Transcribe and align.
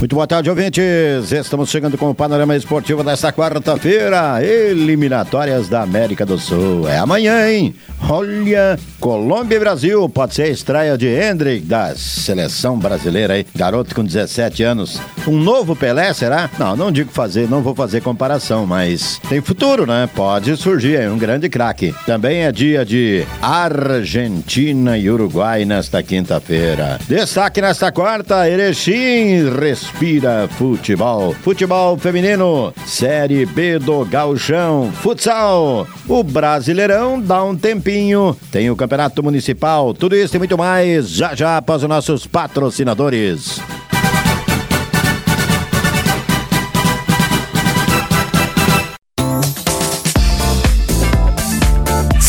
Muito 0.00 0.14
boa 0.14 0.26
tarde, 0.26 0.48
ouvintes. 0.48 1.30
Estamos 1.30 1.68
chegando 1.68 1.98
com 1.98 2.08
o 2.08 2.14
panorama 2.14 2.56
esportivo 2.56 3.04
desta 3.04 3.30
quarta-feira. 3.30 4.42
Eliminatórias 4.42 5.68
da 5.68 5.82
América 5.82 6.24
do 6.24 6.38
Sul. 6.38 6.88
É 6.88 6.96
amanhã, 6.96 7.46
hein? 7.46 7.74
Olha, 8.08 8.78
Colômbia 8.98 9.56
e 9.56 9.60
Brasil. 9.60 10.08
Pode 10.08 10.34
ser 10.34 10.44
a 10.44 10.48
estreia 10.48 10.96
de 10.96 11.06
Hendrick 11.06 11.66
da 11.66 11.94
seleção 11.94 12.78
brasileira 12.78 13.34
aí. 13.34 13.46
Garoto 13.54 13.94
com 13.94 14.02
17 14.02 14.62
anos. 14.62 14.98
Um 15.28 15.38
novo 15.38 15.76
Pelé, 15.76 16.14
será? 16.14 16.48
Não, 16.58 16.74
não 16.74 16.90
digo 16.90 17.12
fazer, 17.12 17.46
não 17.46 17.60
vou 17.60 17.74
fazer 17.74 18.00
comparação, 18.00 18.64
mas 18.64 19.20
tem 19.28 19.42
futuro, 19.42 19.84
né? 19.86 20.08
Pode 20.14 20.56
surgir 20.56 20.96
aí 20.96 21.10
um 21.10 21.18
grande 21.18 21.50
craque. 21.50 21.94
Também 22.06 22.44
é 22.44 22.50
dia 22.50 22.86
de 22.86 23.26
Argentina 23.42 24.96
e 24.96 25.10
Uruguai 25.10 25.66
nesta 25.66 26.02
quinta-feira. 26.02 26.98
Destaque 27.06 27.60
nesta 27.60 27.92
quarta, 27.92 28.48
Erechim 28.48 29.44
respira 29.90 30.48
futebol. 30.48 31.34
Futebol 31.34 31.98
feminino, 31.98 32.72
Série 32.86 33.44
B 33.44 33.78
do 33.78 34.04
Gauchão, 34.04 34.90
futsal. 34.92 35.86
O 36.08 36.22
Brasileirão 36.22 37.20
dá 37.20 37.42
um 37.42 37.56
tempinho. 37.56 38.36
Tem 38.50 38.70
o 38.70 38.76
Campeonato 38.76 39.22
Municipal, 39.22 39.92
tudo 39.92 40.16
isso 40.16 40.36
e 40.36 40.38
muito 40.38 40.56
mais 40.56 41.10
já 41.10 41.34
já 41.34 41.56
após 41.56 41.82
os 41.82 41.88
nossos 41.88 42.26
patrocinadores. 42.26 43.60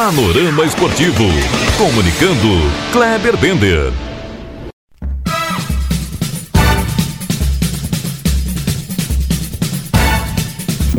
Panorama 0.00 0.64
Esportivo. 0.64 1.28
Comunicando, 1.76 2.72
Kleber 2.90 3.36
Bender. 3.36 4.09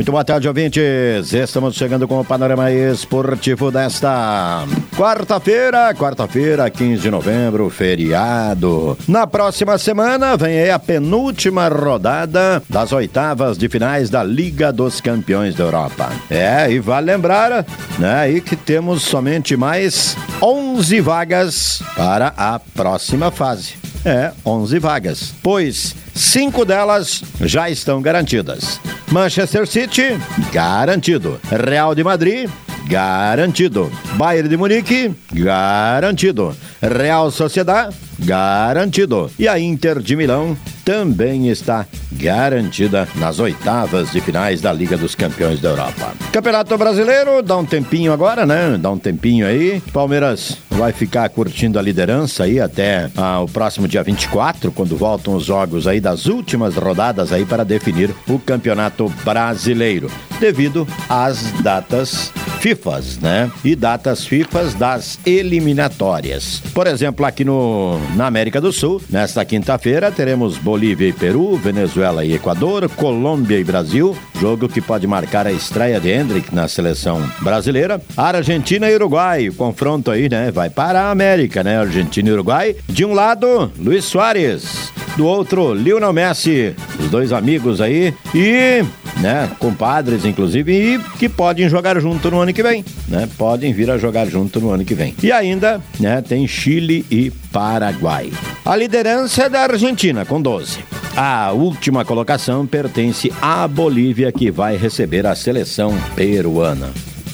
Muito 0.01 0.11
boa 0.11 0.25
tarde, 0.25 0.47
ouvintes. 0.47 1.31
Estamos 1.31 1.75
chegando 1.75 2.07
com 2.07 2.19
o 2.19 2.25
panorama 2.25 2.71
esportivo 2.71 3.69
desta 3.69 4.65
quarta-feira, 4.97 5.93
quarta-feira, 5.93 6.67
15 6.71 7.03
de 7.03 7.11
novembro, 7.11 7.69
feriado. 7.69 8.97
Na 9.07 9.27
próxima 9.27 9.77
semana 9.77 10.35
vem 10.35 10.57
aí 10.57 10.71
a 10.71 10.79
penúltima 10.79 11.67
rodada 11.67 12.63
das 12.67 12.91
oitavas 12.91 13.59
de 13.59 13.69
finais 13.69 14.09
da 14.09 14.23
Liga 14.23 14.73
dos 14.73 14.99
Campeões 14.99 15.53
da 15.53 15.65
Europa. 15.65 16.09
É, 16.31 16.71
e 16.71 16.79
vale 16.79 17.05
lembrar, 17.05 17.63
né, 17.99 18.15
aí 18.15 18.41
que 18.41 18.55
temos 18.55 19.03
somente 19.03 19.55
mais 19.55 20.17
11 20.41 20.99
vagas 20.99 21.83
para 21.95 22.33
a 22.35 22.57
próxima 22.57 23.29
fase. 23.29 23.80
É, 24.03 24.31
11 24.43 24.79
vagas, 24.79 25.33
pois 25.43 25.95
cinco 26.15 26.65
delas 26.65 27.23
já 27.41 27.69
estão 27.69 28.01
garantidas. 28.01 28.79
Manchester 29.11 29.67
City, 29.67 30.17
garantido. 30.51 31.39
Real 31.51 31.93
de 31.93 32.03
Madrid, 32.03 32.49
garantido. 32.87 33.91
Bayern 34.15 34.49
de 34.49 34.57
Munique, 34.57 35.13
garantido. 35.31 36.55
Real 36.81 37.29
Sociedad, 37.29 37.93
garantido. 38.23 39.29
E 39.37 39.47
a 39.47 39.59
Inter 39.59 39.99
de 39.99 40.15
Milão 40.15 40.57
também 40.83 41.49
está 41.49 41.85
garantida 42.11 43.07
nas 43.15 43.39
oitavas 43.39 44.11
de 44.11 44.19
finais 44.21 44.61
da 44.61 44.73
Liga 44.73 44.97
dos 44.97 45.15
Campeões 45.15 45.59
da 45.59 45.69
Europa. 45.69 46.13
Campeonato 46.31 46.77
Brasileiro, 46.77 47.41
dá 47.41 47.57
um 47.57 47.65
tempinho 47.65 48.11
agora, 48.11 48.45
né? 48.45 48.77
Dá 48.79 48.89
um 48.91 48.97
tempinho 48.97 49.45
aí. 49.45 49.81
Palmeiras 49.93 50.57
vai 50.69 50.91
ficar 50.91 51.29
curtindo 51.29 51.77
a 51.77 51.81
liderança 51.81 52.43
aí 52.43 52.59
até 52.59 53.09
ah, 53.15 53.41
o 53.41 53.47
próximo 53.47 53.87
dia 53.87 54.03
24, 54.03 54.71
quando 54.71 54.97
voltam 54.97 55.35
os 55.35 55.45
jogos 55.45 55.87
aí 55.87 55.99
das 55.99 56.25
últimas 56.25 56.75
rodadas 56.75 57.31
aí 57.31 57.45
para 57.45 57.63
definir 57.63 58.13
o 58.27 58.39
Campeonato 58.39 59.09
Brasileiro, 59.23 60.09
devido 60.39 60.87
às 61.09 61.51
datas 61.61 62.31
FIFAs, 62.61 63.17
né? 63.17 63.51
E 63.65 63.75
datas 63.75 64.23
FIFAs 64.23 64.75
das 64.75 65.19
eliminatórias. 65.25 66.61
Por 66.75 66.85
exemplo, 66.85 67.25
aqui 67.25 67.43
no, 67.43 67.99
na 68.15 68.27
América 68.27 68.61
do 68.61 68.71
Sul, 68.71 69.01
nesta 69.09 69.43
quinta-feira, 69.43 70.11
teremos 70.11 70.59
Bolívia 70.59 71.07
e 71.07 71.13
Peru, 71.13 71.57
Venezuela 71.57 72.23
e 72.23 72.33
Equador, 72.33 72.87
Colômbia 72.89 73.57
e 73.57 73.63
Brasil, 73.63 74.15
jogo 74.39 74.69
que 74.69 74.79
pode 74.79 75.07
marcar 75.07 75.47
a 75.47 75.51
estreia 75.51 75.99
de 75.99 76.11
Hendrick 76.11 76.53
na 76.53 76.67
seleção 76.67 77.27
brasileira. 77.39 77.99
Argentina 78.15 78.89
e 78.91 78.95
Uruguai, 78.95 79.49
o 79.49 79.55
confronto 79.55 80.11
aí, 80.11 80.29
né? 80.29 80.51
Vai 80.51 80.69
para 80.69 81.01
a 81.01 81.11
América, 81.11 81.63
né? 81.63 81.79
Argentina 81.79 82.29
e 82.29 82.31
Uruguai. 82.31 82.75
De 82.87 83.03
um 83.03 83.13
lado, 83.13 83.71
Luiz 83.79 84.05
Soares. 84.05 84.91
Do 85.17 85.25
outro, 85.25 85.73
Lionel 85.73 86.13
Messi. 86.13 86.75
Os 86.99 87.09
dois 87.09 87.33
amigos 87.33 87.81
aí. 87.81 88.13
E, 88.33 88.83
né, 89.21 89.49
compadres, 89.59 90.25
inclusive, 90.25 90.73
e 90.73 90.99
que 91.17 91.29
podem 91.29 91.69
jogar 91.69 91.99
junto 91.99 92.29
no 92.31 92.41
ano 92.41 92.53
que 92.53 92.63
vem, 92.63 92.83
né? 93.07 93.29
Podem 93.37 93.71
vir 93.71 93.89
a 93.89 93.97
jogar 93.97 94.27
junto 94.27 94.59
no 94.59 94.71
ano 94.71 94.83
que 94.83 94.95
vem. 94.95 95.15
E 95.21 95.31
ainda, 95.31 95.81
né, 95.99 96.21
tem 96.21 96.47
Chile 96.47 97.05
e 97.09 97.31
Paraguai. 97.51 98.31
A 98.65 98.75
liderança 98.75 99.43
é 99.43 99.49
da 99.49 99.61
Argentina, 99.61 100.25
com 100.25 100.41
12. 100.41 100.79
A 101.15 101.51
última 101.51 102.05
colocação 102.05 102.65
pertence 102.65 103.31
à 103.41 103.67
Bolívia, 103.67 104.31
que 104.31 104.49
vai 104.49 104.77
receber 104.77 105.25
a 105.27 105.35
seleção 105.35 105.93
peruana. 106.15 106.89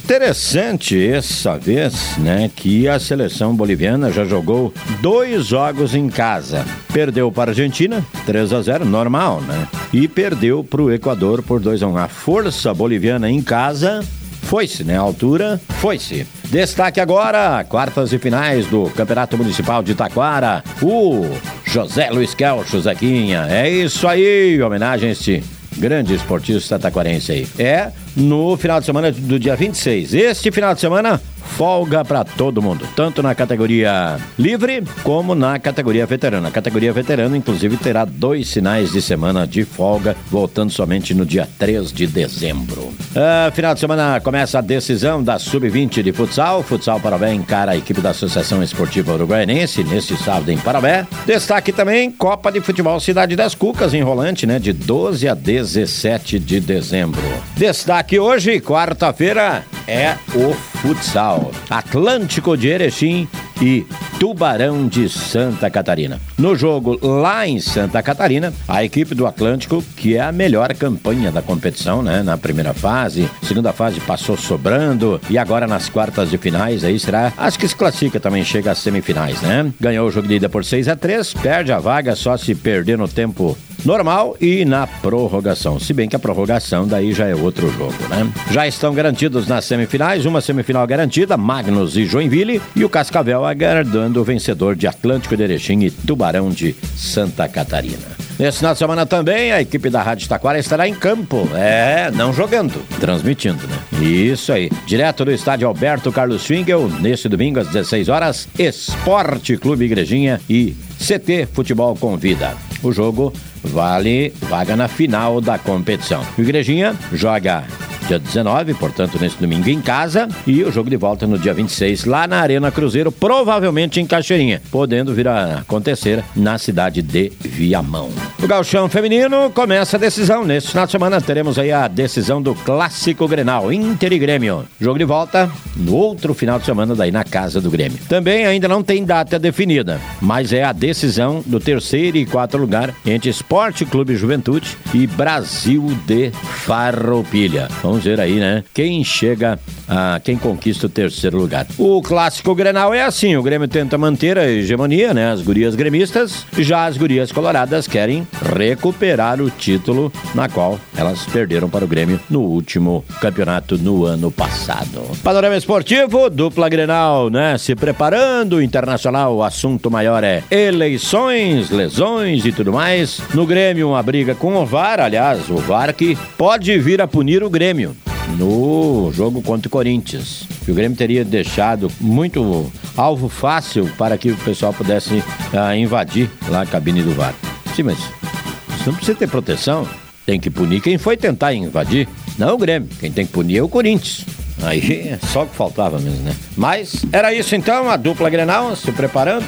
Interessante 0.07 1.05
essa 1.05 1.57
vez, 1.57 2.17
né, 2.17 2.49
que 2.55 2.87
a 2.87 2.97
seleção 2.97 3.53
boliviana 3.53 4.09
já 4.09 4.23
jogou 4.23 4.73
dois 5.01 5.47
jogos 5.47 5.93
em 5.93 6.07
casa. 6.07 6.65
Perdeu 6.93 7.29
para 7.29 7.51
a 7.51 7.51
Argentina, 7.51 8.01
3 8.25 8.53
a 8.53 8.61
0, 8.61 8.85
normal, 8.85 9.41
né? 9.41 9.67
E 9.91 10.07
perdeu 10.07 10.63
para 10.63 10.81
o 10.81 10.93
Equador 10.93 11.43
por 11.43 11.59
2 11.59 11.83
a 11.83 11.87
1. 11.87 11.97
A 11.97 12.07
força 12.07 12.73
boliviana 12.73 13.29
em 13.29 13.41
casa 13.41 13.99
foi-se, 14.43 14.85
né? 14.85 14.97
A 14.97 15.01
altura 15.01 15.59
foi-se. 15.81 16.25
Destaque 16.45 17.01
agora, 17.01 17.61
quartas 17.65 18.13
e 18.13 18.17
finais 18.17 18.65
do 18.67 18.85
Campeonato 18.91 19.37
Municipal 19.37 19.83
de 19.83 19.93
Taquara. 19.93 20.63
O 20.81 21.25
José 21.65 22.09
Luiz 22.11 22.33
Kelcho, 22.33 22.79
Zequinha. 22.79 23.45
É 23.49 23.69
isso 23.69 24.07
aí, 24.07 24.63
homenagem 24.63 25.09
a 25.09 25.11
este 25.11 25.43
grande 25.77 26.13
esportista 26.13 26.77
taquarense 26.79 27.31
aí. 27.31 27.47
É 27.57 27.91
no 28.15 28.57
final 28.57 28.79
de 28.79 28.85
semana 28.85 29.11
do 29.11 29.39
dia 29.39 29.55
26. 29.55 30.13
Este 30.13 30.51
final 30.51 30.73
de 30.73 30.81
semana, 30.81 31.21
folga 31.55 32.03
para 32.05 32.23
todo 32.23 32.61
mundo, 32.61 32.85
tanto 32.95 33.23
na 33.23 33.33
categoria 33.33 34.17
livre 34.37 34.83
como 35.03 35.33
na 35.33 35.57
categoria 35.57 36.05
veterana. 36.05 36.49
A 36.49 36.51
categoria 36.51 36.93
veterana, 36.93 37.35
inclusive, 37.35 37.77
terá 37.77 38.05
dois 38.05 38.47
sinais 38.47 38.91
de 38.91 39.01
semana 39.01 39.47
de 39.47 39.63
folga, 39.63 40.15
voltando 40.29 40.71
somente 40.71 41.13
no 41.13 41.25
dia 41.25 41.47
3 41.57 41.91
de 41.91 42.05
dezembro. 42.05 42.93
Ah, 43.15 43.51
final 43.53 43.73
de 43.73 43.79
semana 43.79 44.19
começa 44.19 44.59
a 44.59 44.61
decisão 44.61 45.23
da 45.23 45.39
Sub-20 45.39 46.03
de 46.03 46.11
futsal. 46.11 46.61
Futsal 46.61 46.99
Parabé 46.99 47.33
encara 47.33 47.71
a 47.71 47.77
equipe 47.77 48.01
da 48.01 48.11
Associação 48.11 48.61
Esportiva 48.61 49.13
Uruguaianense 49.13 49.83
neste 49.83 50.15
sábado 50.17 50.51
em 50.51 50.57
Parabé. 50.57 51.07
Destaque 51.25 51.71
também 51.71 52.11
Copa 52.11 52.51
de 52.51 52.61
Futebol 52.61 52.99
Cidade 52.99 53.35
das 53.35 53.55
Cucas, 53.55 53.93
enrolante, 53.93 54.45
né? 54.45 54.59
De 54.59 54.73
12 54.73 55.27
a 55.27 55.33
17 55.33 56.39
de 56.39 56.59
dezembro. 56.59 57.21
Destaque 57.55 58.19
hoje, 58.19 58.59
quarta-feira, 58.59 59.63
é 59.87 60.15
o 60.35 60.55
futsal. 60.87 61.51
Atlântico 61.69 62.55
de 62.55 62.69
Erechim 62.69 63.27
e 63.61 63.85
Tubarão 64.17 64.87
de 64.87 65.09
Santa 65.09 65.69
Catarina. 65.69 66.17
No 66.37 66.55
jogo 66.55 66.97
lá 67.05 67.45
em 67.45 67.59
Santa 67.59 68.01
Catarina, 68.01 68.53
a 68.65 68.85
equipe 68.85 69.13
do 69.13 69.27
Atlântico, 69.27 69.83
que 69.97 70.15
é 70.15 70.21
a 70.21 70.31
melhor 70.31 70.73
campanha 70.75 71.29
da 71.29 71.41
competição, 71.41 72.01
né? 72.01 72.23
Na 72.23 72.37
primeira 72.37 72.73
fase, 72.73 73.29
segunda 73.43 73.73
fase 73.73 73.99
passou 73.99 74.37
sobrando 74.37 75.19
e 75.29 75.37
agora 75.37 75.67
nas 75.67 75.89
quartas 75.89 76.29
de 76.29 76.37
finais 76.37 76.85
aí 76.85 76.97
será, 76.97 77.33
acho 77.37 77.59
que 77.59 77.67
se 77.67 77.75
classifica 77.75 78.17
também, 78.17 78.45
chega 78.45 78.71
às 78.71 78.77
semifinais, 78.77 79.41
né? 79.41 79.69
Ganhou 79.81 80.07
o 80.07 80.11
jogo 80.11 80.27
de 80.27 80.35
ida 80.35 80.47
por 80.47 80.63
6 80.63 80.87
a 80.87 80.95
3 80.95 81.33
perde 81.33 81.73
a 81.73 81.79
vaga 81.79 82.15
só 82.15 82.37
se 82.37 82.55
perder 82.55 82.97
no 82.97 83.09
tempo 83.09 83.57
normal 83.87 84.35
e 84.41 84.65
na 84.65 84.85
prorrogação. 84.85 85.79
Se 85.79 85.93
bem 85.93 86.09
que 86.09 86.15
a 86.15 86.19
prorrogação 86.19 86.85
daí 86.85 87.13
já 87.13 87.25
é 87.25 87.33
outro 87.33 87.71
jogo, 87.71 87.95
né? 88.09 88.29
Já 88.51 88.67
estão 88.67 88.93
garantidos 88.93 89.47
nas 89.47 89.63
semifinais, 89.63 90.25
uma 90.25 90.41
semifinal 90.41 90.85
garantida, 90.85 91.37
Magnus 91.37 91.95
e 91.95 92.05
Joinville, 92.05 92.61
e 92.75 92.83
o 92.83 92.89
Cascavel 92.89 93.45
aguardando 93.45 94.19
o 94.19 94.25
vencedor 94.25 94.75
de 94.75 94.87
Atlântico 94.87 95.37
de 95.37 95.43
Erechim 95.43 95.79
e 95.85 95.89
Tubarão 95.89 96.49
de 96.49 96.75
Santa 96.97 97.47
Catarina. 97.47 98.17
Nesse 98.37 98.59
final 98.59 98.73
de 98.73 98.79
semana 98.79 99.05
também, 99.05 99.51
a 99.51 99.61
equipe 99.61 99.89
da 99.89 100.03
Rádio 100.03 100.27
Taquara 100.27 100.59
estará 100.59 100.87
em 100.87 100.93
campo. 100.93 101.49
É, 101.55 102.11
não 102.11 102.31
jogando, 102.31 102.79
transmitindo, 102.99 103.65
né? 103.67 104.05
Isso 104.05 104.51
aí. 104.51 104.69
Direto 104.85 105.25
do 105.25 105.31
estádio 105.31 105.67
Alberto 105.67 106.11
Carlos 106.11 106.45
Fingel, 106.45 106.87
nesse 106.99 107.27
domingo 107.27 107.59
às 107.59 107.67
16 107.67 108.09
horas, 108.09 108.47
Esporte 108.59 109.57
Clube 109.57 109.85
Igrejinha 109.85 110.39
e 110.47 110.75
CT 110.97 111.47
Futebol 111.53 111.95
Convida. 111.95 112.55
O 112.83 112.91
jogo 112.91 113.33
vale 113.63 114.33
vaga 114.41 114.75
na 114.75 114.87
final 114.87 115.41
da 115.41 115.57
competição. 115.57 116.23
O 116.37 116.41
Igrejinha 116.41 116.95
joga 117.13 117.63
dia 118.07 118.17
19, 118.17 118.73
portanto, 118.75 119.17
nesse 119.19 119.37
domingo 119.37 119.69
em 119.69 119.81
casa, 119.81 120.27
e 120.45 120.63
o 120.63 120.71
jogo 120.71 120.89
de 120.89 120.95
volta 120.95 121.27
no 121.27 121.37
dia 121.37 121.53
26, 121.53 122.05
lá 122.05 122.25
na 122.25 122.39
Arena 122.39 122.71
Cruzeiro, 122.71 123.11
provavelmente 123.11 123.99
em 123.99 124.05
Caixeirinha, 124.05 124.61
podendo 124.71 125.13
vir 125.13 125.27
a 125.27 125.59
acontecer 125.59 126.23
na 126.35 126.57
cidade 126.57 127.01
de 127.01 127.31
Viamão. 127.39 128.09
O 128.41 128.47
Galchão 128.47 128.87
Feminino 128.87 129.49
começa 129.51 129.97
a 129.97 129.99
decisão. 129.99 130.45
Neste 130.45 130.69
final 130.69 130.85
de 130.85 130.91
semana 130.91 131.19
teremos 131.19 131.59
aí 131.59 131.71
a 131.71 131.87
decisão 131.87 132.41
do 132.41 132.55
Clássico 132.55 133.27
Grenal, 133.27 133.73
Inter 133.73 134.13
e 134.13 134.19
Grêmio. 134.19 134.65
Jogo 134.79 134.97
de 134.97 135.05
volta 135.05 135.51
no 135.75 135.95
outro 135.95 136.33
final 136.33 136.59
de 136.59 136.65
semana, 136.65 136.95
daí 136.95 137.11
na 137.11 137.23
casa 137.23 137.59
do 137.59 137.69
Grêmio. 137.69 137.99
Também 138.07 138.45
ainda 138.45 138.67
não 138.67 138.81
tem 138.81 139.03
data 139.03 139.37
definida, 139.37 139.99
mas 140.21 140.53
é 140.53 140.63
a 140.63 140.71
decisão 140.71 141.43
do 141.45 141.59
terceiro 141.59 142.17
e 142.17 142.25
quarto 142.25 142.57
lugar 142.57 142.93
entre 143.05 143.29
Esporte 143.29 143.85
Clube 143.85 144.15
Juventude 144.15 144.77
e 144.93 145.05
Brasil 145.05 145.85
de 146.05 146.31
Farroupilha. 146.65 147.67
Vamos 147.81 147.96
Vamos 147.97 148.05
ver 148.05 148.19
aí, 148.19 148.35
né? 148.35 148.63
Quem 148.75 149.03
chega 149.03 149.57
a 149.87 150.19
quem 150.23 150.37
conquista 150.37 150.87
o 150.87 150.89
terceiro 150.89 151.37
lugar. 151.37 151.65
O 151.77 152.01
clássico 152.01 152.53
Grenal 152.53 152.93
é 152.93 153.03
assim: 153.03 153.35
o 153.35 153.43
Grêmio 153.43 153.67
tenta 153.67 153.97
manter 153.97 154.37
a 154.37 154.47
hegemonia, 154.47 155.13
né? 155.13 155.31
As 155.31 155.41
gurias 155.41 155.75
gremistas, 155.75 156.45
já 156.57 156.85
as 156.85 156.97
gurias 156.97 157.31
coloradas 157.31 157.87
querem 157.87 158.27
recuperar 158.55 159.41
o 159.41 159.49
título 159.49 160.11
na 160.35 160.49
qual 160.49 160.79
elas 160.95 161.25
perderam 161.25 161.69
para 161.69 161.85
o 161.85 161.87
Grêmio 161.87 162.19
no 162.29 162.41
último 162.41 163.03
campeonato 163.21 163.77
no 163.77 164.05
ano 164.05 164.31
passado. 164.31 165.01
Panorama 165.23 165.55
esportivo, 165.55 166.29
dupla 166.29 166.69
Grenal, 166.69 167.29
né? 167.29 167.57
Se 167.57 167.75
preparando, 167.75 168.61
internacional, 168.61 169.35
o 169.35 169.43
assunto 169.43 169.89
maior 169.89 170.23
é 170.23 170.43
eleições, 170.51 171.69
lesões 171.69 172.45
e 172.45 172.51
tudo 172.51 172.73
mais. 172.73 173.21
No 173.33 173.45
Grêmio, 173.45 173.89
uma 173.89 174.03
briga 174.03 174.35
com 174.35 174.55
o 174.55 174.65
VAR, 174.65 174.99
aliás, 174.99 175.49
o 175.49 175.57
VAR 175.57 175.93
que 175.93 176.17
pode 176.37 176.77
vir 176.79 177.01
a 177.01 177.07
punir 177.07 177.43
o 177.43 177.49
Grêmio 177.49 177.95
no 178.37 179.11
jogo 179.13 179.41
contra 179.41 179.67
o 179.67 179.71
Corinthians. 179.71 180.43
Que 180.65 180.71
o 180.71 180.75
Grêmio 180.75 180.97
teria 180.97 181.23
deixado 181.23 181.91
muito 181.99 182.71
alvo 182.95 183.29
fácil 183.29 183.89
para 183.97 184.17
que 184.17 184.31
o 184.31 184.37
pessoal 184.37 184.73
pudesse 184.73 185.15
uh, 185.15 185.75
invadir 185.75 186.29
lá 186.49 186.61
a 186.61 186.65
cabine 186.65 187.01
do 187.01 187.13
VAR. 187.13 187.33
Sim, 187.75 187.83
mas 187.83 187.97
você 187.97 188.89
não 188.89 188.95
precisa 188.95 189.17
ter 189.17 189.27
proteção. 189.27 189.87
Tem 190.25 190.39
que 190.39 190.49
punir 190.49 190.81
quem 190.81 190.97
foi 190.97 191.15
tentar 191.15 191.53
invadir, 191.53 192.07
não 192.37 192.55
o 192.55 192.57
Grêmio. 192.57 192.89
Quem 192.99 193.11
tem 193.11 193.25
que 193.25 193.31
punir 193.31 193.57
é 193.57 193.61
o 193.61 193.69
Corinthians. 193.69 194.25
Aí 194.61 195.09
é 195.09 195.19
só 195.27 195.43
o 195.43 195.47
que 195.47 195.55
faltava 195.55 195.99
mesmo, 195.99 196.21
né? 196.23 196.35
Mas 196.55 197.05
era 197.11 197.33
isso 197.33 197.55
então, 197.55 197.89
a 197.89 197.95
dupla 197.95 198.29
Grenal 198.29 198.75
se 198.75 198.91
preparando, 198.91 199.47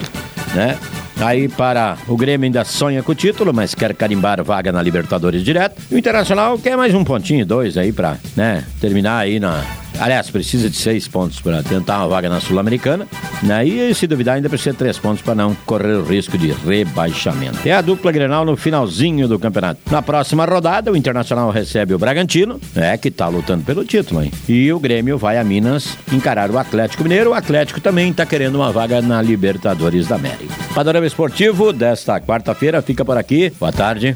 né? 0.54 0.78
Aí 1.22 1.50
para 1.50 1.98
o 2.08 2.16
Grêmio 2.16 2.46
ainda 2.46 2.64
sonha 2.64 3.04
com 3.04 3.12
o 3.12 3.16
título, 3.16 3.54
mas 3.54 3.76
quer 3.76 3.94
carimbar 3.94 4.42
vaga 4.44 4.72
na 4.72 4.82
Libertadores 4.82 5.44
direto. 5.44 5.82
E 5.92 5.96
o 5.96 5.98
Internacional 5.98 6.58
quer 6.58 6.78
mais 6.78 6.94
um 6.94 7.04
pontinho, 7.04 7.46
dois 7.46 7.78
aí 7.78 7.92
para, 7.92 8.18
né, 8.38 8.64
terminar 8.80 9.18
aí 9.20 9.40
na 9.40 9.62
Aliás, 10.00 10.30
precisa 10.30 10.70
de 10.70 10.78
seis 10.78 11.08
pontos 11.08 11.42
para 11.42 11.62
tentar 11.62 11.98
uma 11.98 12.08
vaga 12.08 12.30
na 12.30 12.40
Sul-Americana. 12.40 13.06
Né? 13.44 13.66
E 13.66 13.94
se 13.94 14.08
duvidar, 14.08 14.36
ainda 14.36 14.50
precisa 14.50 14.72
de 14.72 14.78
três 14.78 14.98
pontos 14.98 15.22
para 15.22 15.36
não 15.36 15.54
correr 15.66 15.94
o 15.94 16.04
risco 16.04 16.38
de 16.38 16.52
rebaixamento. 16.52 17.60
É 17.66 17.74
a 17.74 17.82
dupla 17.82 18.12
Grenal 18.12 18.46
no 18.46 18.56
finalzinho 18.56 19.28
do 19.28 19.38
campeonato. 19.38 19.82
Na 19.92 20.02
próxima 20.02 20.46
rodada, 20.46 20.92
o 20.92 20.98
Internacional 20.98 21.52
recebe 21.52 21.94
o 21.94 22.00
Bragantino, 22.00 22.60
é 22.76 22.98
que 22.98 23.10
está 23.10 23.28
lutando 23.28 23.64
pelo 23.64 23.84
título, 23.84 24.24
hein? 24.24 24.32
E 24.48 24.72
o 24.72 24.80
Grêmio 24.80 25.18
vai 25.18 25.38
a 25.38 25.44
Minas 25.44 25.98
encarar 26.12 26.50
o 26.50 26.58
Atlético 26.58 27.04
Mineiro. 27.04 27.32
O 27.32 27.34
Atlético 27.34 27.82
também 27.82 28.12
está 28.12 28.26
querendo 28.26 28.56
uma 28.56 28.72
vaga 28.72 29.02
na 29.02 29.22
Libertadores 29.22 30.08
da 30.08 30.16
América. 30.16 30.54
Panorama 30.74 31.06
Esportivo 31.06 31.74
desta 31.74 32.20
quarta-feira 32.22 32.82
fica 32.82 33.04
por 33.04 33.18
aqui. 33.18 33.52
Boa 33.60 33.72
tarde. 33.72 34.16